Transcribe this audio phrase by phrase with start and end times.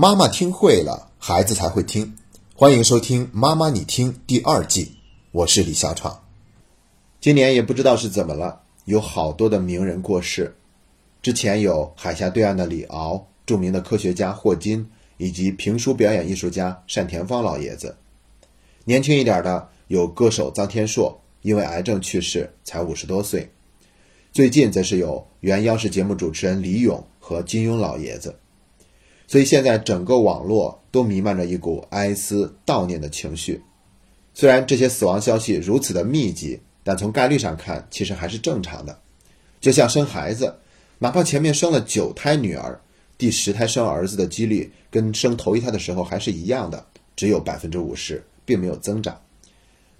[0.00, 2.14] 妈妈听会了，孩子才会听。
[2.54, 4.92] 欢迎收听《妈妈你听》第二季，
[5.32, 6.22] 我是李小闯。
[7.20, 10.54] 今年也不知道是怎么了，有好多的名人过世。
[11.20, 17.96] 之前有海峡对岸的李敖，著名的科学家霍金，以及评书表演艺术家单田芳老爷子。
[18.84, 23.50] 年轻一点的有歌手臧天朔，因为癌症去世，才五十多岁。
[24.30, 28.36] 最近则是有原央视节目主持人李咏和金庸老爷子。
[29.28, 33.62] 所以现在整个网络都弥漫着一股哀思悼念的情绪。
[34.34, 38.98] 虽然这些死亡消息如此的密集，但从概率上看，其实还是正常的。
[39.60, 40.56] 就像生孩子，
[40.98, 42.80] 哪怕前面生了九胎女儿，
[43.18, 49.20] 第十胎生儿子的几率跟生头一胎的时候还是一样的，只有百分之五十，并没有增长。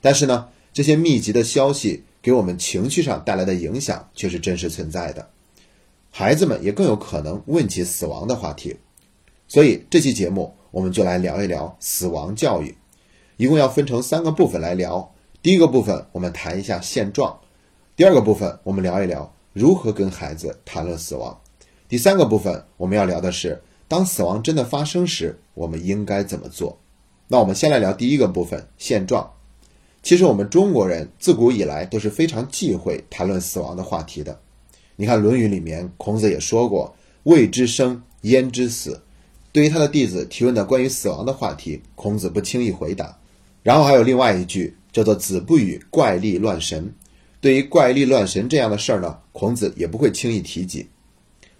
[0.00, 5.30] 但是呢，这些密集的消息给我们情绪上带来的影响却是真实存在的。
[6.12, 8.76] 孩子们也更有可能问起死亡的话题。
[9.48, 12.76] 所以这期节目我们就来聊一聊死亡教育，
[13.36, 15.12] 一共要分成三个部分来聊。
[15.42, 17.38] 第一个部分我们谈一下现状，
[17.94, 21.40] 第二个部分我们聊一聊如何跟孩子谈论死亡，
[21.88, 26.78] 第三个部分我们要聊的是当死亡真的发生时我们应该怎么做。
[27.28, 29.30] 那我们先来聊第一个部分现状。
[30.02, 34.40] 其实我们中国人自古以来都是非常忌讳谈论死亡的话题的。
[34.96, 39.02] 你看《论语》里面孔子也说过：“未知生，焉知死。”
[39.56, 43.18] 对于他的弟子提问的关于死亡的话题，孔子不轻易回答。
[43.62, 46.92] 然后还有另外一句叫做“子不语怪力乱神”。
[47.40, 50.86] 对于怪力乱神这样的事儿呢，孔子也不会轻易提及。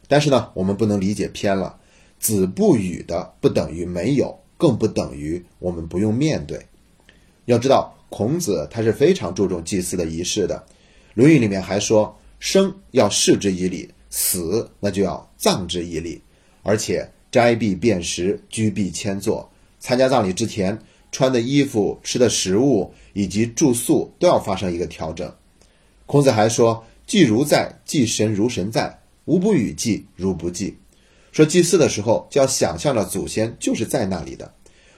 [0.08, 1.75] 但是呢，我们不能理解偏了
[2.20, 6.66] ，“子不语”的不等于没有，更不等于我们不用面对。
[7.47, 10.62] 要知道，孔子他是非常注重祭祀的仪式的，
[11.14, 16.20] 《论语》里面还说：“生要视之以礼，死那就要葬之以礼。”
[16.62, 17.10] 而且。
[17.36, 19.46] 斋必辨食，居必迁坐。
[19.78, 20.78] 参加葬礼之前，
[21.12, 25.30] 穿的衣服、吃的食物以及住宿都要发生一个调整。
[26.06, 30.78] 孔子还说：“祭如在，祭神如神在，无不与祭如不祭。”
[31.30, 34.50] 说祭祀的时候就要想象着祖先就是在那里的。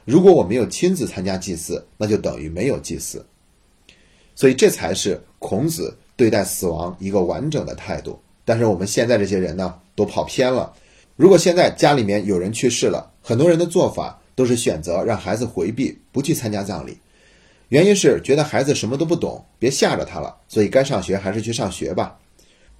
[0.04, 3.26] 如果我没有亲自参加祭祀，那就等于没有祭祀。
[4.36, 8.16] 所以这才是孔子对待死亡一个完整的态度。
[8.44, 10.72] 但是我们现在这些人呢，都跑偏了。
[11.18, 16.96] 如果现在家里面有人去世了，很多人的做法都是选择让孩子回避，不去参加葬礼，
[17.70, 22.16] 原因是觉得孩子什么都不懂，别吓着他了，所以该上学还是去上学吧。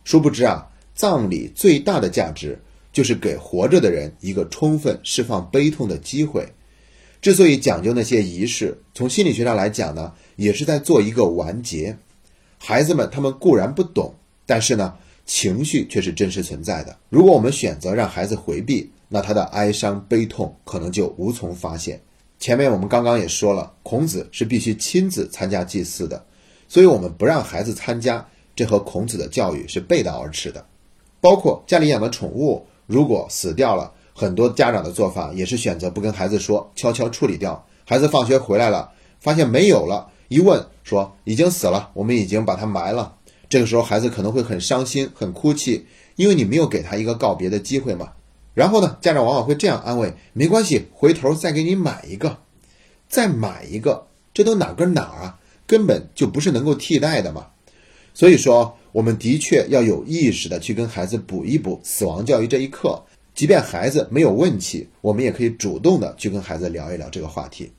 [0.05, 2.57] 殊不知啊，葬礼最大的价值
[2.93, 6.47] 就是给活着的人一个充分释放悲痛的机会。
[7.21, 11.99] 之所以讲究那些仪式，从心理学上来讲呢，也是在做一个完结。
[12.57, 14.15] 孩子们他们固然不懂，
[14.47, 14.95] 但是呢。
[15.29, 16.97] 情绪却是真实存在的。
[17.11, 22.01] 如果我们选择让孩子回避，那他的哀伤悲痛可能就无从发现。
[22.39, 26.25] 前面我们刚刚也说了，孔子是必须亲自参加祭祀的，
[26.67, 30.65] 所以我们不让孩子参加，这和孔子的教育是背道而驰的。
[31.21, 37.67] 包括家里养的宠物，如果死掉了，很多家长的做法也是选择不跟孩子说，悄悄处理掉。
[37.85, 38.91] 孩子放学回来了，
[39.21, 43.17] 发现没有了，一问说已经死了，我们已经把它埋了。
[43.49, 45.87] 这个时候，孩子可能会很伤心、很哭泣，
[46.17, 48.13] 因为你没有给他一个告别的机会嘛。
[48.55, 52.39] 然后呢，家长往往会这样安慰：“没关系，回头再给你买一个，
[53.09, 55.39] 再买一个，这都哪跟哪儿啊？
[55.67, 57.47] 根本就不是能够替代的嘛。”
[58.13, 63.01] 所以说，我们的确要有意识的去跟孩子补一补死亡教育这一课。
[63.33, 67.71] 即便孩子没有问起，我们也可以主动的去跟孩子聊一聊这个话题。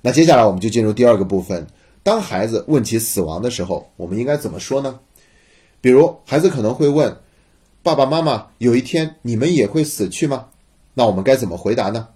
[0.00, 1.66] 那接下来我们就进入第二个部分：
[2.04, 5.00] 当孩子问起死亡的时候，我们应该怎么说呢？
[5.80, 7.16] 比如，孩子可能会问
[7.82, 10.48] ：“爸爸妈妈，有一天你们也会死去吗？”
[10.92, 12.08] 那我们该怎么回答呢？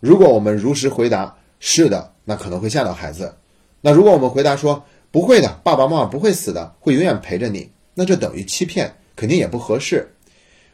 [0.00, 3.34] 如果我们如实回答“是的”，那可能会吓到孩子。
[3.80, 10.06] 那如果我们回答说“不会的，爸爸妈妈不会死的，会永远陪着你”，那这等于欺骗，肯定也不合适。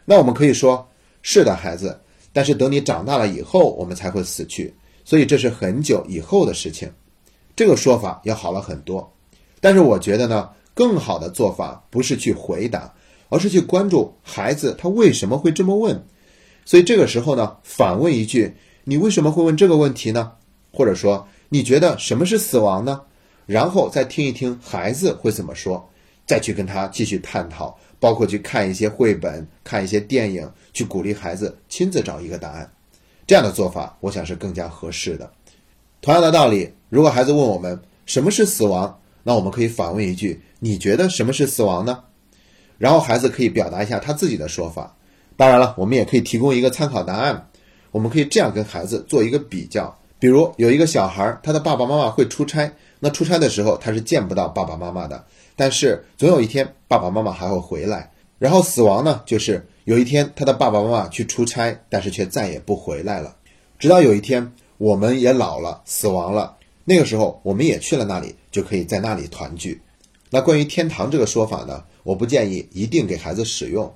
[0.05, 0.89] 那我们可以说
[1.23, 2.01] ：“是的，孩子，
[2.33, 4.75] 但是等你长大了以后，我们才会死去，
[5.05, 6.91] 所以这是很久以后的事情。”
[7.55, 9.13] 这个说法要好了很多。
[9.61, 10.51] 但是我觉得呢。
[10.75, 12.95] 更好的做法不是去回答，
[13.29, 16.05] 而是去关注孩子他为什么会这么问。
[16.65, 18.55] 所以这个时候呢，反问一句
[18.85, 20.33] ：“你为什么会问这个问题呢？”
[20.73, 23.03] 或者说：“你觉得什么是死亡呢？”
[23.45, 25.91] 然后再听一听孩子会怎么说，
[26.27, 32.73] 再去跟他继续探讨，包括去看一些绘本、看一些电影，去鼓励孩子亲自找一个答案。
[33.27, 35.31] 这样的做法，我想是更加合适的。
[36.01, 40.41] 同样的道理，如果孩子问我们什么是死亡，那我们可以反问一句。
[40.59, 42.05] 你觉得什么是死亡呢？
[42.79, 44.97] 然后孩子可以表达一下他自己的说法。
[45.37, 47.49] 当然了，我们也可以提供一个参考答案。
[47.91, 55.25] 我们可以这样跟孩子做一个比较：比如有一个小孩，他的爸爸妈妈会出差，那出差的时候他是见不到爸爸妈妈的，
[55.57, 58.11] 但是总有一天爸爸妈妈还会回来。
[58.39, 63.37] 然后死亡呢，就是有一天他的爸爸妈妈去出差，但是却再也不回来了。
[63.79, 69.81] 直到有一天我们也老了，死亡了，那个时候我们也去了那里，就可以在那里团聚。
[70.31, 73.93] 那关于天堂这个说法呢，我不建议一定给孩子使用，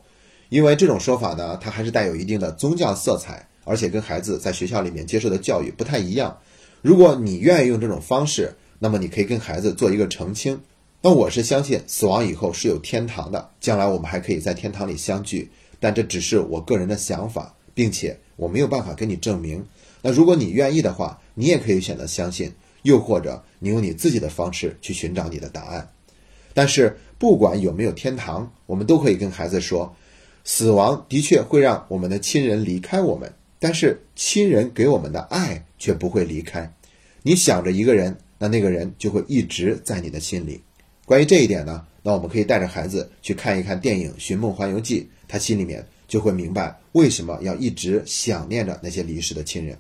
[0.49, 6.39] 因为这种说法呢，它还是带有一定的宗教色彩，而且跟孩子在学校里面接受的教育不太一样。
[6.83, 10.61] 如果你愿意用这种方式，那么你可以跟孩子做一个澄清。
[11.03, 15.51] 那我是相信死亡以后是有天堂的，将来我们还可以在天堂里相聚。
[15.81, 19.65] 但这只是我个人的想法，并且我没有办法跟你证明。
[20.03, 25.89] 那如果你愿意的话，你也可以选择相信，又或者你用你自己的方式去寻找你的答案。
[26.55, 29.95] 但是不管有没有天堂，我们都可以跟孩子说，
[30.45, 36.73] 死亡的确会让我们的亲人离开我们，但是亲人给我们的爱却不会离开。
[37.23, 40.61] 你想着一个人，那那个人就会一直在你的心里。
[41.05, 49.77] 关于这一点呢，那我们可以带着孩子去看一看电影《寻梦环游记》，他心里面就会明白为什么要一直想念着那些离世的亲人。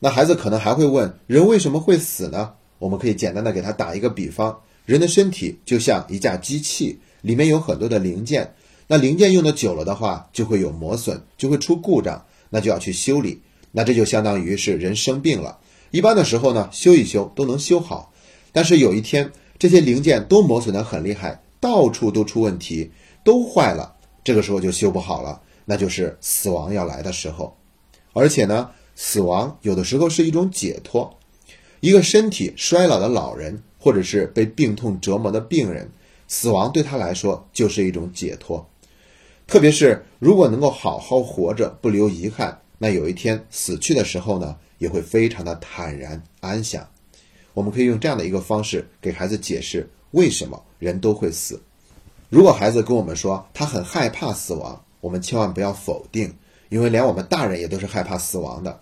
[0.00, 2.54] 那孩子可能还会问：人为什么会死呢？
[2.80, 8.54] 我们可以简单的给他打一个比方：人的身体就像一架机器，里面有很多的零件。
[8.88, 13.40] 那零件用的久了的话，就会有磨损，就会出故障，那就要去修理。
[13.70, 15.58] 那这就相当于是人生病了，
[15.92, 18.12] 一般的时候呢，修一修都能修好，
[18.52, 19.30] 但是有一天。
[19.58, 22.90] 这些零件都磨损的很厉害，到处都出问题，
[23.22, 23.94] 都坏了。
[24.24, 27.54] 这个时候就修不好了，那就是死亡要来的时候。
[28.14, 28.70] 而且呢，
[29.02, 31.18] 死亡有的时候是一种解脱。
[31.80, 35.90] 一个身体衰老的老人，或者是被病痛折磨的病人，
[36.28, 38.68] 死亡对他来说就是一种解脱。
[39.46, 46.86] 特别是如果能够好好活着，不留遗憾，那有一天死去的时候呢，也会非常的坦然安详。
[47.54, 51.58] 我们可以用这样的一个方式给孩子解释为什么人都会死。
[52.28, 56.34] 如果孩子跟我们说他很害怕死亡，我们千万不要否定，
[56.68, 58.78] 因为连我们大人也都是害怕死亡的。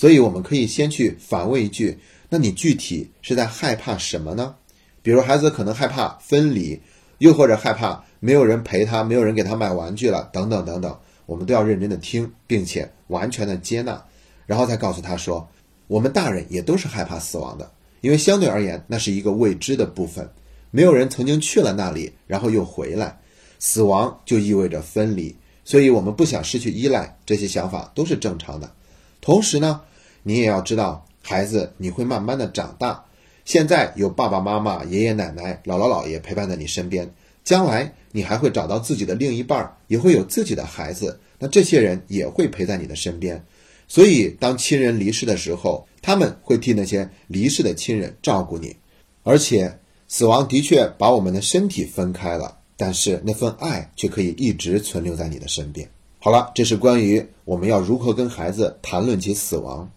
[0.00, 1.98] 所以我们可以先去反问一句：
[2.30, 4.54] 那你具体是在害怕什么呢？
[5.02, 6.80] 比如孩子可能害怕分离，
[7.18, 10.98] 又或者害怕没有人陪他，没有人给他买玩具了，等等等等。
[11.26, 14.02] 我们都要认真的听，并且完全的接纳，
[14.46, 15.46] 然后再告诉他说：
[15.86, 17.70] 我们大人也都是害怕死亡的。
[18.00, 20.26] 因为相对而言，那是一个未知的部分，
[20.70, 23.20] 没有人曾经去了那里，然后又回来。
[23.58, 28.72] 死亡就意味着分离，所以我们不想失去依赖，这些想法都是正常的。
[29.20, 29.82] 同时呢，
[30.22, 33.04] 你也要知道，孩子你会慢慢的长大，
[33.44, 37.12] 现在有爸爸妈妈、爷爷奶奶、姥姥姥爷陪伴在你身边，
[37.44, 43.44] 将来你还会找到自己的另一半，也会有自己的孩子，那这些人也会陪在你的身边。
[43.88, 48.76] 所以，当亲人离世的时候，他们会替那些离世的亲人照顾你。
[49.24, 55.88] 而且，死亡的确把我们的身体分开了，但是那份爱却可以一直存留在你的身边。
[56.20, 59.90] 好了，这是关于我们要如何跟孩子谈论起死亡。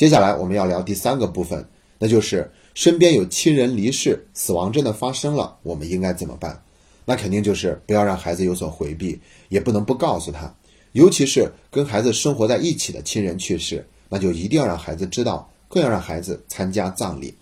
[0.00, 1.62] 接下来我们要聊第三个部分，
[1.98, 6.58] 那就是身边有亲人离世，死亡真的发生了，我们应该怎么办？
[7.04, 9.20] 那肯定就是不要让孩子有所回避，
[9.50, 10.50] 也不能不告诉他。
[10.92, 17.34] 尤其是跟孩子生活在一起的亲人去世，那就一定要让孩子知道，更要让孩子参加葬礼，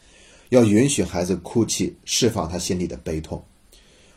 [0.48, 3.40] 要允许孩子哭泣，释放他心里的悲痛。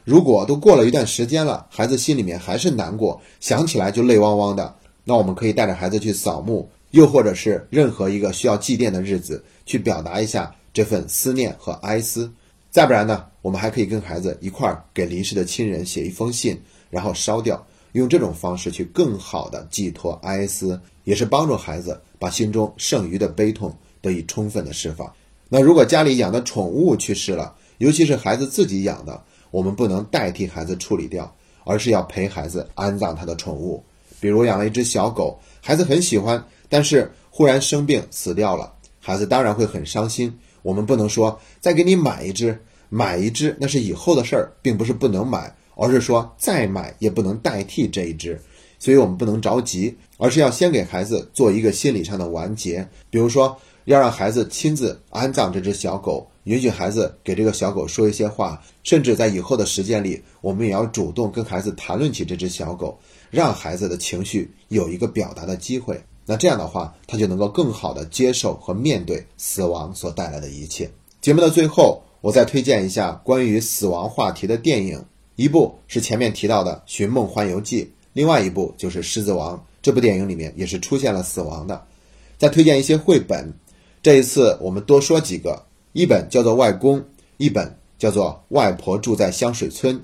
[0.04, 4.74] 如果都过了一段时间了，孩子心里面还是难过，想起来就泪汪汪的，
[5.04, 12.32] 那我们可以带着孩子去扫墓，又或者是任何一个需要祭奠的日子，去表达一下这份思念和哀思。
[12.70, 17.66] 再不然呢，我们还可以跟孩子一块儿给离世的亲人写一封信，然后烧掉。
[17.94, 25.12] 用这种方式去更好的寄托哀思，也是帮助孩子把心中剩余的悲痛得以充分的释放。
[25.50, 29.22] 那如果家里养的宠物去世了，尤其是孩子自己养的，
[29.52, 33.84] 我们不能代替孩子处理掉，而是要陪孩子安葬他的宠物。
[34.22, 36.42] 比如养了一只小狗，孩子很喜欢，
[36.72, 40.34] 但是忽然生病死掉了，孩子当然会很伤心。
[40.64, 42.58] 我们不能说再给你买一只，
[42.90, 45.56] 买一只那是以后的事儿，并不是不能买。
[45.76, 48.40] 而是说再买也不能代替这一只，
[48.78, 52.88] 所以我们不能着急，而是要先给孩子做一个心理上的完结。
[53.10, 63.00] 比如说，要让孩子亲自安葬这只小狗，允许孩子给这个小狗说一些话，甚至在以后的时间里，我们也要主动跟孩子谈论起这只小狗，
[63.32, 66.00] 让孩子的情绪有一个表达的机会。
[66.26, 70.90] 那这样的话，他就能够更好的接受和面对死亡所带来的一切。
[71.20, 75.04] 节目的最后，我再推荐一下关于死亡话题的电影，
[75.36, 79.58] 一部是前面提到的《寻梦环游记》，另外一部就是《狮子王》。
[79.82, 81.86] 这部电影里面也是出现了死亡的。
[82.38, 83.54] 再推荐一些绘本，
[84.04, 85.64] 这一次我们多说几个，
[85.94, 87.00] 一本叫做《外公》，
[87.38, 89.96] 一本叫做《外婆住在香水村》，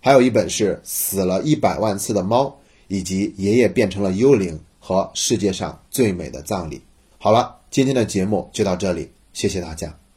[0.00, 2.44] 还有一本是《死了一百万次的猫》，
[2.88, 4.54] 以及《爷爷变成了幽灵》。
[4.88, 6.80] 和世界上最美的葬礼。
[7.18, 10.07] 好了今天的节目就到这里谢谢大家。